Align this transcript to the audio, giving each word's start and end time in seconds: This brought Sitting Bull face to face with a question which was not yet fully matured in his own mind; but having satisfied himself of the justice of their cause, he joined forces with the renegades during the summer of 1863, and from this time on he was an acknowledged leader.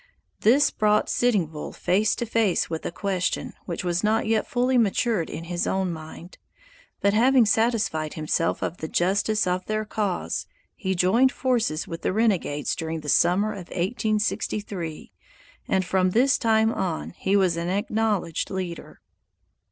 This 0.39 0.71
brought 0.71 1.09
Sitting 1.09 1.45
Bull 1.45 1.71
face 1.71 2.15
to 2.15 2.25
face 2.25 2.71
with 2.71 2.83
a 2.87 2.91
question 2.91 3.53
which 3.67 3.83
was 3.83 4.03
not 4.03 4.25
yet 4.25 4.47
fully 4.47 4.75
matured 4.75 5.29
in 5.29 5.43
his 5.43 5.67
own 5.67 5.93
mind; 5.93 6.39
but 7.01 7.13
having 7.13 7.45
satisfied 7.45 8.15
himself 8.15 8.63
of 8.63 8.77
the 8.77 8.87
justice 8.87 9.45
of 9.45 9.63
their 9.67 9.85
cause, 9.85 10.47
he 10.75 10.95
joined 10.95 11.31
forces 11.31 11.87
with 11.87 12.01
the 12.01 12.13
renegades 12.13 12.75
during 12.75 13.01
the 13.01 13.09
summer 13.09 13.51
of 13.51 13.67
1863, 13.67 15.11
and 15.67 15.85
from 15.85 16.09
this 16.09 16.39
time 16.39 16.73
on 16.73 17.11
he 17.11 17.35
was 17.35 17.55
an 17.55 17.69
acknowledged 17.69 18.49
leader. 18.49 19.01